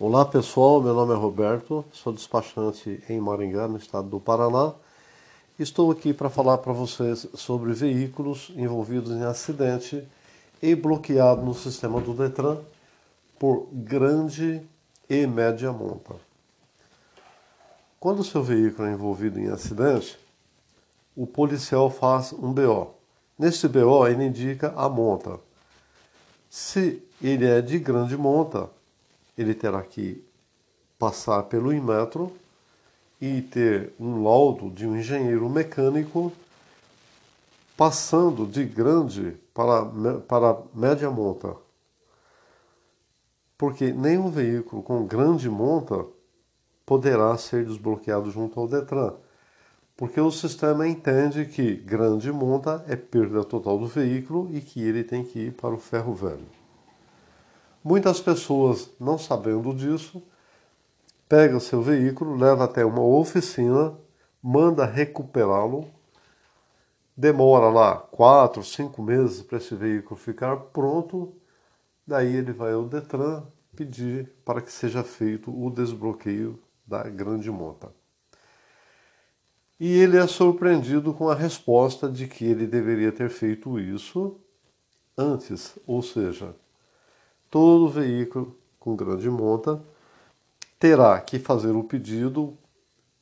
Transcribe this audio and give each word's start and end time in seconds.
Olá 0.00 0.24
pessoal, 0.24 0.82
meu 0.82 0.92
nome 0.92 1.12
é 1.12 1.16
Roberto, 1.16 1.84
sou 1.92 2.12
despachante 2.12 3.00
em 3.08 3.20
Maringá, 3.20 3.68
no 3.68 3.76
estado 3.76 4.08
do 4.08 4.18
Paraná. 4.18 4.74
Estou 5.56 5.88
aqui 5.92 6.12
para 6.12 6.28
falar 6.28 6.58
para 6.58 6.72
vocês 6.72 7.28
sobre 7.34 7.72
veículos 7.72 8.50
envolvidos 8.56 9.12
em 9.12 9.22
acidente 9.22 10.04
e 10.60 10.74
bloqueados 10.74 11.44
no 11.44 11.54
sistema 11.54 12.00
do 12.00 12.12
Detran 12.12 12.58
por 13.38 13.68
grande 13.70 14.60
e 15.08 15.28
média 15.28 15.72
monta. 15.72 16.16
Quando 18.00 18.18
o 18.18 18.24
seu 18.24 18.42
veículo 18.42 18.88
é 18.88 18.92
envolvido 18.94 19.38
em 19.38 19.46
acidente, 19.46 20.18
o 21.14 21.24
policial 21.24 21.88
faz 21.88 22.32
um 22.32 22.52
BO. 22.52 22.94
Nesse 23.38 23.68
BO, 23.68 24.08
ele 24.08 24.24
indica 24.24 24.74
a 24.76 24.88
monta. 24.88 25.38
Se 26.50 27.00
ele 27.22 27.46
é 27.46 27.60
de 27.60 27.78
grande 27.78 28.16
monta, 28.16 28.68
ele 29.36 29.54
terá 29.54 29.82
que 29.82 30.24
passar 30.98 31.42
pelo 31.44 31.72
Inmetro 31.72 32.32
e 33.20 33.42
ter 33.42 33.92
um 33.98 34.22
laudo 34.22 34.70
de 34.70 34.86
um 34.86 34.96
engenheiro 34.96 35.48
mecânico 35.48 36.32
passando 37.76 38.46
de 38.46 38.64
grande 38.64 39.36
para, 39.52 39.84
para 40.20 40.58
média 40.74 41.10
monta. 41.10 41.56
Porque 43.56 43.92
nenhum 43.92 44.30
veículo 44.30 44.82
com 44.82 45.06
grande 45.06 45.48
monta 45.48 46.04
poderá 46.84 47.36
ser 47.38 47.64
desbloqueado 47.64 48.30
junto 48.30 48.58
ao 48.60 48.68
Detran. 48.68 49.14
Porque 49.96 50.20
o 50.20 50.30
sistema 50.30 50.88
entende 50.88 51.46
que 51.46 51.76
grande 51.76 52.32
monta 52.32 52.84
é 52.88 52.96
perda 52.96 53.44
total 53.44 53.78
do 53.78 53.86
veículo 53.86 54.48
e 54.52 54.60
que 54.60 54.82
ele 54.82 55.04
tem 55.04 55.24
que 55.24 55.38
ir 55.38 55.52
para 55.52 55.74
o 55.74 55.78
ferro 55.78 56.12
velho. 56.14 56.63
Muitas 57.84 58.20
pessoas, 58.20 58.90
não 58.98 59.18
sabendo 59.18 59.74
disso, 59.74 60.22
pegam 61.28 61.60
seu 61.60 61.82
veículo, 61.82 62.34
leva 62.34 62.64
até 62.64 62.84
uma 62.84 63.02
oficina, 63.02 63.94
manda 64.42 64.86
recuperá-lo, 64.86 65.86
demora 67.14 67.68
lá 67.68 67.96
quatro, 67.96 68.64
cinco 68.64 69.02
meses 69.02 69.42
para 69.42 69.58
esse 69.58 69.74
veículo 69.74 70.18
ficar 70.18 70.56
pronto, 70.56 71.34
daí 72.06 72.34
ele 72.34 72.52
vai 72.52 72.72
ao 72.72 72.84
Detran 72.86 73.44
pedir 73.76 74.32
para 74.44 74.62
que 74.62 74.72
seja 74.72 75.04
feito 75.04 75.50
o 75.50 75.70
desbloqueio 75.70 76.58
da 76.86 77.02
grande 77.04 77.50
monta 77.50 77.92
e 79.78 79.98
ele 79.98 80.16
é 80.16 80.26
surpreendido 80.26 81.12
com 81.12 81.28
a 81.28 81.34
resposta 81.34 82.08
de 82.08 82.26
que 82.26 82.44
ele 82.44 82.66
deveria 82.66 83.12
ter 83.12 83.28
feito 83.28 83.78
isso 83.78 84.40
antes, 85.16 85.78
ou 85.86 86.02
seja, 86.02 86.54
todo 87.54 87.86
veículo 87.86 88.58
com 88.80 88.96
grande 88.96 89.30
monta 89.30 89.80
terá 90.76 91.20
que 91.20 91.38
fazer 91.38 91.70
o 91.70 91.84
pedido 91.84 92.58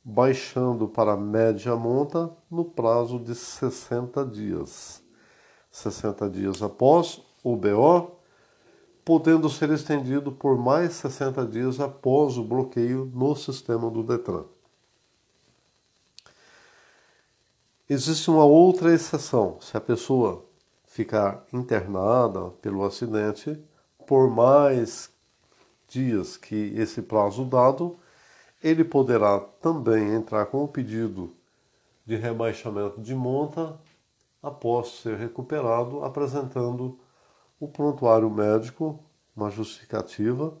baixando 0.03 0.87
para 0.87 1.15
média 1.15 1.75
monta 1.75 2.31
no 2.49 2.65
prazo 2.65 3.19
de 3.19 3.35
60 3.35 4.25
dias. 4.25 5.03
60 5.69 6.27
dias 6.31 6.63
após 6.63 7.21
o 7.43 7.55
BO, 7.55 8.17
podendo 9.05 9.47
ser 9.51 9.69
estendido 9.69 10.31
por 10.31 10.57
mais 10.57 10.93
60 10.93 11.45
dias 11.45 11.79
após 11.79 12.35
o 12.35 12.43
bloqueio 12.43 13.11
no 13.13 13.35
sistema 13.35 13.87
do 13.91 14.01
Detran. 14.01 14.45
Existe 17.87 18.31
uma 18.31 18.45
outra 18.45 18.91
exceção. 18.91 19.59
Se 19.61 19.77
a 19.77 19.79
pessoa 19.79 20.43
ficar 20.87 21.45
internada 21.53 22.49
pelo 22.63 22.83
acidente 22.83 23.63
por 24.05 24.29
mais 24.29 25.11
dias 25.87 26.37
que 26.37 26.73
esse 26.75 27.01
prazo 27.01 27.45
dado, 27.45 27.97
ele 28.61 28.83
poderá 28.83 29.39
também 29.39 30.13
entrar 30.13 30.45
com 30.47 30.63
o 30.63 30.67
pedido 30.67 31.31
de 32.05 32.15
rebaixamento 32.15 33.01
de 33.01 33.13
monta 33.13 33.77
após 34.41 34.99
ser 35.01 35.17
recuperado, 35.17 36.03
apresentando 36.03 36.99
o 37.59 37.67
prontuário 37.67 38.29
médico, 38.29 38.99
uma 39.35 39.49
justificativa, 39.49 40.53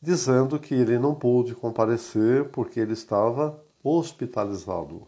dizendo 0.00 0.58
que 0.58 0.74
ele 0.74 0.98
não 0.98 1.14
pôde 1.14 1.54
comparecer 1.54 2.48
porque 2.50 2.80
ele 2.80 2.92
estava 2.92 3.62
hospitalizado 3.82 5.06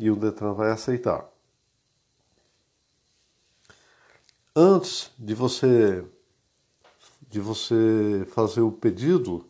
e 0.00 0.10
o 0.10 0.16
Detran 0.16 0.54
vai 0.54 0.70
aceitar. 0.70 1.28
Antes 4.54 5.10
de 5.18 5.34
você 5.34 6.04
de 7.28 7.38
você 7.38 8.26
fazer 8.32 8.60
o 8.60 8.72
pedido, 8.72 9.46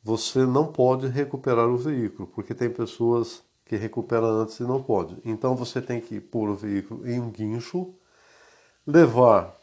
você 0.00 0.46
não 0.46 0.68
pode 0.70 1.08
recuperar 1.08 1.68
o 1.68 1.76
veículo, 1.76 2.28
porque 2.28 2.54
tem 2.54 2.70
pessoas 2.70 3.42
que 3.64 3.74
recuperam 3.74 4.26
antes 4.26 4.60
e 4.60 4.62
não 4.62 4.80
pode. 4.80 5.16
Então 5.24 5.56
você 5.56 5.82
tem 5.82 6.00
que 6.00 6.20
pôr 6.20 6.48
o 6.48 6.54
veículo 6.54 7.08
em 7.08 7.18
um 7.18 7.28
guincho, 7.28 7.92
levar 8.86 9.56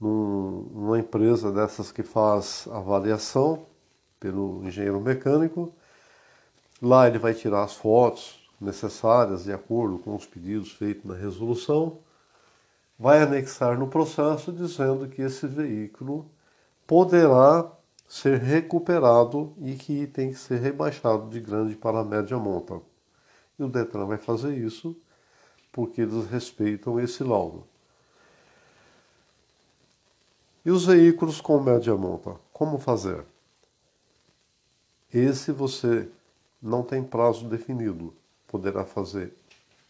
num, 0.00 0.62
numa 0.72 0.98
empresa 0.98 1.52
dessas 1.52 1.92
que 1.92 2.02
faz 2.02 2.66
avaliação 2.72 3.66
pelo 4.18 4.64
engenheiro 4.64 4.98
mecânico 4.98 5.74
Lá 6.82 7.06
ele 7.06 7.18
vai 7.18 7.34
tirar 7.34 7.62
as 7.62 7.74
fotos 7.74 8.40
necessárias 8.58 9.44
de 9.44 9.52
acordo 9.52 9.98
com 9.98 10.16
os 10.16 10.24
pedidos 10.24 10.72
feitos 10.72 11.04
na 11.04 11.14
resolução, 11.14 11.98
vai 13.00 13.22
anexar 13.22 13.78
no 13.78 13.88
processo 13.88 14.52
dizendo 14.52 15.08
que 15.08 15.22
esse 15.22 15.46
veículo 15.46 16.30
poderá 16.86 17.72
ser 18.06 18.38
recuperado 18.38 19.54
e 19.58 19.74
que 19.74 20.06
tem 20.06 20.28
que 20.28 20.38
ser 20.38 20.60
rebaixado 20.60 21.30
de 21.30 21.40
grande 21.40 21.74
para 21.74 22.04
média 22.04 22.36
monta. 22.36 22.78
E 23.58 23.62
o 23.62 23.68
Detran 23.68 24.04
vai 24.04 24.18
fazer 24.18 24.54
isso 24.54 24.94
porque 25.72 26.02
eles 26.02 26.26
respeitam 26.26 27.00
esse 27.00 27.24
laudo. 27.24 27.64
E 30.62 30.70
os 30.70 30.84
veículos 30.84 31.40
com 31.40 31.58
média 31.58 31.96
monta, 31.96 32.36
como 32.52 32.78
fazer? 32.78 33.24
Esse 35.10 35.52
você 35.52 36.06
não 36.60 36.82
tem 36.82 37.02
prazo 37.02 37.48
definido. 37.48 38.12
Poderá 38.46 38.84
fazer 38.84 39.32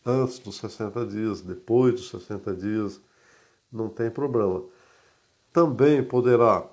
antes 0.04 0.38
dos 0.38 0.56
60 0.56 1.06
dias, 1.06 1.40
depois 1.40 1.94
dos 1.94 2.10
60 2.10 2.54
dias, 2.54 3.00
não 3.72 3.88
tem 3.88 4.10
problema. 4.10 4.62
Também 5.52 6.02
poderá 6.02 6.66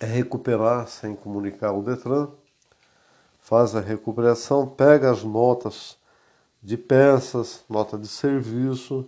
recuperar 0.00 0.88
sem 0.88 1.14
comunicar 1.14 1.68
ao 1.68 1.82
Detran, 1.82 2.28
faz 3.40 3.74
a 3.74 3.80
recuperação, 3.80 4.66
pega 4.66 5.10
as 5.10 5.22
notas 5.22 5.98
de 6.62 6.76
peças, 6.76 7.64
nota 7.68 7.98
de 7.98 8.08
serviço, 8.08 9.06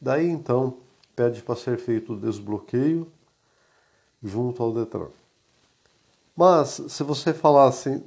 daí 0.00 0.28
então 0.28 0.78
pede 1.14 1.42
para 1.42 1.56
ser 1.56 1.78
feito 1.78 2.12
o 2.12 2.18
desbloqueio 2.18 3.10
junto 4.22 4.62
ao 4.62 4.72
Detran. 4.72 5.08
Mas 6.36 6.82
se 6.88 7.02
você 7.04 7.32
falar 7.32 7.68
assim, 7.68 8.02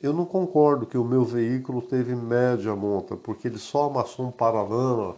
eu 0.00 0.12
não 0.12 0.24
concordo 0.24 0.86
que 0.86 0.96
o 0.96 1.04
meu 1.04 1.24
veículo 1.24 1.82
teve 1.82 2.14
média 2.14 2.74
monta, 2.76 3.16
porque 3.16 3.48
ele 3.48 3.58
só 3.58 3.86
amassou 3.86 4.28
um 4.28 4.30
paralama 4.30 5.16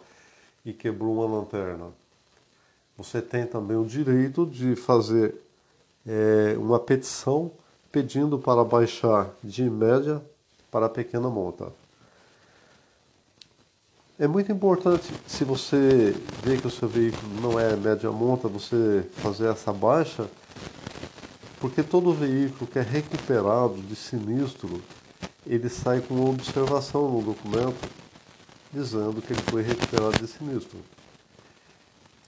e 0.65 0.73
quebrou 0.73 1.15
uma 1.15 1.39
lanterna. 1.39 1.89
Você 2.97 3.21
tem 3.21 3.47
também 3.47 3.77
o 3.77 3.85
direito 3.85 4.47
de 4.47 4.75
fazer 4.77 5.35
é, 6.07 6.57
uma 6.59 6.79
petição 6.79 7.51
pedindo 7.93 8.39
para 8.39 8.65
baixar 8.65 9.31
de 9.43 9.69
média 9.69 10.23
para 10.71 10.89
pequena 10.89 11.29
monta. 11.29 11.73
É 14.19 14.27
muito 14.27 14.53
importante, 14.53 15.13
se 15.27 15.45
você 15.45 16.15
vê 16.43 16.59
que 16.59 16.67
o 16.67 16.71
seu 16.71 16.87
veículo 16.87 17.41
não 17.41 17.59
é 17.59 17.75
média 17.75 18.11
monta, 18.13 18.49
você 18.49 19.03
fazer 19.15 19.49
essa 19.49 19.73
baixa 19.73 20.29
porque 21.61 21.83
todo 21.83 22.13
veículo 22.13 22.67
que 22.67 22.79
é 22.79 22.83
recuperado 22.83 23.77
de 23.83 23.95
sinistro, 23.95 24.81
ele 25.47 25.69
sai 25.69 26.01
com 26.01 26.15
uma 26.15 26.31
observação 26.31 27.11
no 27.11 27.23
documento 27.23 27.89
dizendo 28.73 29.21
que 29.21 29.33
ele 29.33 29.43
foi 29.43 29.63
recuperado 29.63 30.19
de 30.19 30.27
sinistro. 30.27 30.79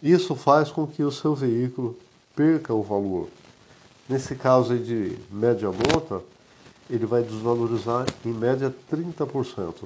Isso 0.03 0.35
faz 0.35 0.71
com 0.71 0.87
que 0.87 1.03
o 1.03 1.11
seu 1.11 1.35
veículo 1.35 1.97
perca 2.37 2.75
o 2.75 2.83
valor. 2.83 3.29
Nesse 4.09 4.35
caso 4.35 4.77
de 4.77 5.17
média 5.31 5.71
monta, 5.71 6.23
ele 6.91 7.07
vai 7.07 7.23
desvalorizar 7.23 8.05
em 8.27 8.33
média 8.33 8.75
30%. 8.93 9.85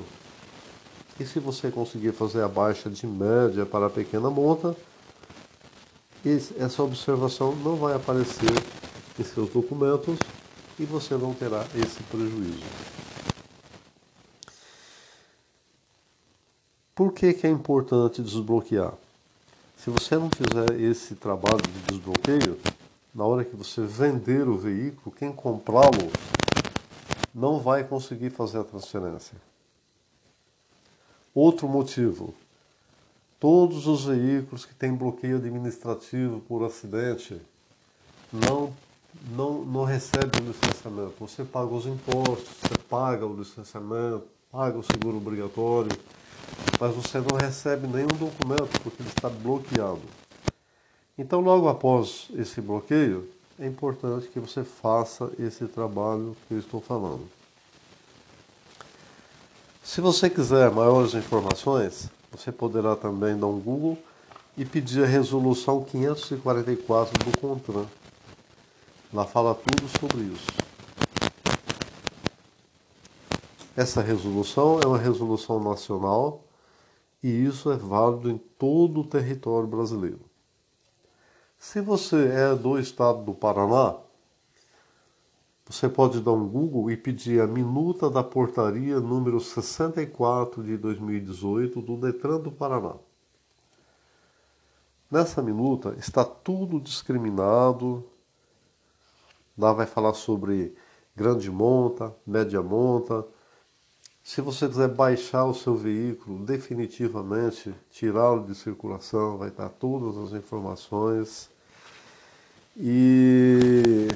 E 1.21 1.25
se 1.25 1.39
você 1.39 1.71
conseguir 1.71 2.13
fazer 2.13 2.43
a 2.43 2.49
baixa 2.49 2.91
de 2.91 3.07
média 3.07 3.65
para 3.65 3.87
a 3.87 3.91
pequena 3.91 4.29
monta, 4.29 4.75
essa 6.59 6.83
observação 6.83 7.55
não 7.55 7.77
vai 7.77 7.95
aparecer 7.95 8.51
em 9.19 9.25
seus 9.25 9.51
documentos 9.51 10.19
e 10.79 10.85
você 10.85 11.17
não 11.17 11.33
terá 11.33 11.65
esse 11.75 12.03
prejuízo. 12.05 12.65
Por 16.95 17.13
que, 17.13 17.33
que 17.35 17.47
é 17.47 17.51
importante 17.51 18.23
desbloquear? 18.23 18.95
Se 19.77 19.91
você 19.91 20.17
não 20.17 20.31
fizer 20.31 20.81
esse 20.81 21.15
trabalho 21.15 21.61
de 21.63 21.93
desbloqueio, 21.93 22.59
na 23.15 23.25
hora 23.25 23.45
que 23.45 23.55
você 23.55 23.83
vender 23.83 24.49
o 24.49 24.57
veículo, 24.57 25.15
quem 25.15 25.33
comprá-lo 25.33 26.11
não 27.35 27.61
vai 27.61 27.85
conseguir 27.85 28.31
fazer 28.31 28.59
a 28.59 28.65
transferência. 28.65 29.37
Outro 31.35 31.69
motivo: 31.69 32.35
todos 33.39 33.87
os 33.87 34.07
veículos 34.07 34.65
que 34.65 34.75
têm 34.75 34.95
bloqueio 34.95 35.37
administrativo 35.37 36.41
por 36.41 36.65
acidente 36.65 37.41
não, 38.33 38.75
não, 39.31 39.65
não 39.65 39.85
recebem 39.85 40.43
o 40.43 40.49
licenciamento. 40.49 41.15
Você 41.21 41.45
paga 41.45 41.73
os 41.73 41.87
impostos, 41.87 42.49
você 42.63 42.79
paga 42.89 43.27
o 43.27 43.37
licenciamento, 43.37 44.25
paga 44.51 44.79
o 44.79 44.83
seguro 44.83 45.17
obrigatório, 45.17 45.91
mas 46.81 46.95
você 46.95 47.19
não 47.19 47.39
recebe 47.39 47.87
nenhum 47.87 48.09
documento 48.09 48.81
porque 48.83 49.03
ele 49.03 49.09
está 49.09 49.29
bloqueado. 49.29 50.03
Então, 51.19 51.41
logo 51.41 51.69
após 51.69 52.29
esse 52.35 52.61
bloqueio, 52.61 53.29
é 53.59 53.67
importante 53.67 54.29
que 54.29 54.39
você 54.39 54.63
faça 54.63 55.31
esse 55.39 55.67
trabalho 55.67 56.37
que 56.47 56.55
eu 56.55 56.59
estou 56.59 56.81
falando. 56.81 57.27
Se 59.83 60.01
você 60.01 60.29
quiser 60.29 60.71
maiores 60.71 61.15
informações, 61.15 62.11
você 62.31 62.53
poderá 62.53 62.95
também 62.97 63.39
dar 63.39 63.47
um 63.47 63.59
Google 63.59 63.97
e 64.57 64.65
pedir 64.65 65.05
a 65.05 65.07
resolução 65.07 65.85
544 65.85 67.25
do 67.25 67.39
CONTRAN. 67.39 67.87
Lá 69.17 69.25
fala 69.25 69.55
tudo 69.55 69.89
sobre 69.99 70.25
isso. 70.25 70.47
Essa 73.75 74.03
resolução 74.03 74.79
é 74.79 74.87
uma 74.87 74.99
resolução 74.99 75.59
nacional 75.59 76.45
e 77.23 77.29
isso 77.29 77.73
é 77.73 77.77
válido 77.79 78.29
em 78.31 78.37
todo 78.37 79.01
o 79.01 79.07
território 79.07 79.67
brasileiro. 79.67 80.21
Se 81.59 81.81
você 81.81 82.29
é 82.29 82.55
do 82.55 82.79
estado 82.79 83.25
do 83.25 83.33
Paraná, 83.33 83.97
você 85.65 85.89
pode 85.89 86.21
dar 86.21 86.33
um 86.33 86.47
Google 86.47 86.91
e 86.91 86.97
pedir 86.99 87.41
a 87.41 87.47
minuta 87.47 88.11
da 88.11 88.23
portaria 88.23 89.01
número 89.01 89.41
64 89.41 90.63
de 90.63 90.77
2018 90.77 91.81
do 91.81 91.97
Detran 91.97 92.39
do 92.39 92.53
Paraná. 92.53 92.97
Nessa 95.11 95.41
minuta 95.41 95.95
está 95.99 96.23
tudo 96.23 96.79
discriminado. 96.79 98.05
Lá 99.57 99.73
vai 99.73 99.87
falar 99.87 100.13
sobre 100.15 100.75
grande 101.15 101.51
monta, 101.51 102.15
média 102.27 102.63
monta. 102.63 103.27
Se 104.23 104.41
você 104.41 104.69
quiser 104.69 104.89
baixar 104.89 105.45
o 105.45 105.55
seu 105.55 105.75
veículo 105.75 106.45
definitivamente, 106.45 107.75
tirá-lo 107.91 108.45
de 108.45 108.55
circulação, 108.55 109.39
vai 109.39 109.49
estar 109.49 109.69
todas 109.69 110.17
as 110.19 110.33
informações. 110.39 111.49
E 112.77 114.09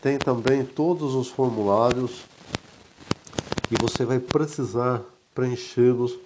tem 0.00 0.18
também 0.18 0.64
todos 0.64 1.14
os 1.14 1.28
formulários 1.28 2.24
que 3.68 3.74
você 3.80 4.04
vai 4.04 4.20
precisar 4.20 5.02
preenchê-los 5.34 6.16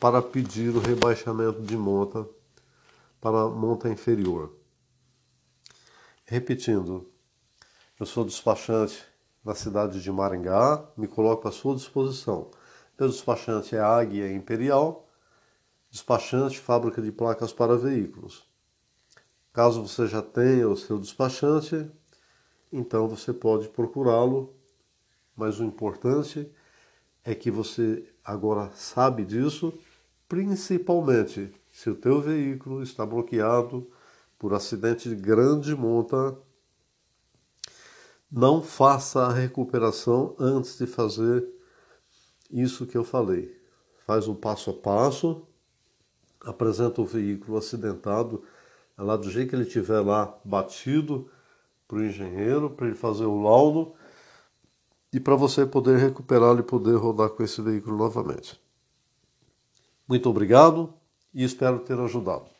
para 0.00 0.22
pedir 0.22 0.70
o 0.70 0.80
rebaixamento 0.80 1.60
de 1.60 1.76
monta 1.76 2.26
para 3.20 3.48
monta 3.48 3.88
inferior. 3.88 4.52
Repetindo, 6.24 7.06
eu 7.98 8.06
sou 8.06 8.24
despachante 8.24 9.04
na 9.44 9.54
cidade 9.54 10.02
de 10.02 10.10
Maringá, 10.10 10.84
me 10.96 11.06
coloco 11.06 11.46
à 11.46 11.52
sua 11.52 11.76
disposição. 11.76 12.50
Meu 12.98 13.08
despachante 13.08 13.76
é 13.76 13.80
Águia 13.80 14.32
Imperial, 14.32 15.08
despachante 15.90 16.58
fábrica 16.58 17.00
de 17.00 17.12
placas 17.12 17.52
para 17.52 17.76
veículos. 17.76 18.44
Caso 19.52 19.86
você 19.86 20.08
já 20.08 20.20
tenha 20.20 20.68
o 20.68 20.76
seu 20.76 20.98
despachante, 20.98 21.88
então 22.72 23.06
você 23.06 23.32
pode 23.32 23.68
procurá-lo, 23.68 24.52
mas 25.36 25.60
o 25.60 25.64
importante 25.64 26.50
é 27.22 27.32
que 27.32 27.48
você 27.48 28.12
agora 28.24 28.72
sabe 28.74 29.24
disso, 29.24 29.72
principalmente 30.28 31.54
se 31.70 31.90
o 31.90 31.94
teu 31.94 32.20
veículo 32.20 32.82
está 32.82 33.06
bloqueado 33.06 33.88
por 34.36 34.52
acidente 34.52 35.08
de 35.08 35.14
grande 35.14 35.76
monta, 35.76 36.36
não 38.30 38.62
faça 38.62 39.26
a 39.26 39.32
recuperação 39.32 40.34
antes 40.38 40.78
de 40.78 40.86
fazer 40.86 41.46
isso 42.50 42.86
que 42.86 42.96
eu 42.96 43.04
falei. 43.04 43.54
Faz 44.06 44.28
um 44.28 44.34
passo 44.34 44.70
a 44.70 44.74
passo, 44.74 45.46
apresenta 46.40 47.00
o 47.00 47.06
veículo 47.06 47.56
acidentado, 47.56 48.42
lá 48.96 49.16
do 49.16 49.30
jeito 49.30 49.50
que 49.50 49.56
ele 49.56 49.62
estiver 49.62 50.00
lá 50.00 50.38
batido, 50.44 51.30
para 51.86 51.98
o 51.98 52.04
engenheiro, 52.04 52.70
para 52.70 52.86
ele 52.86 52.96
fazer 52.96 53.24
o 53.24 53.40
laudo 53.40 53.94
e 55.12 55.20
para 55.20 55.36
você 55.36 55.64
poder 55.64 55.98
recuperá-lo 55.98 56.60
e 56.60 56.62
poder 56.62 56.96
rodar 56.96 57.30
com 57.30 57.42
esse 57.42 57.60
veículo 57.62 57.96
novamente. 57.96 58.60
Muito 60.08 60.28
obrigado 60.28 60.92
e 61.32 61.44
espero 61.44 61.78
ter 61.80 61.98
ajudado. 61.98 62.53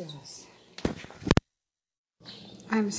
Yes. 0.00 0.46
I'm 2.70 2.90